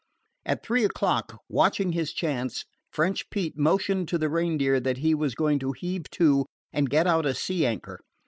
[0.47, 5.35] At three o'clock, watching his chance, French Pete motioned to the Reindeer that he was
[5.35, 7.99] going to heave to and get out a sea anchor.